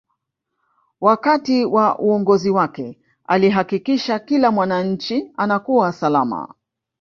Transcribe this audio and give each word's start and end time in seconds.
wakati 1.01 1.65
wa 1.65 1.99
uongozi 1.99 2.49
wake 2.49 2.97
alihakikisha 3.25 4.19
kila 4.19 4.51
mwananchi 4.51 5.31
anakuwa 5.37 5.93
salama 5.93 6.53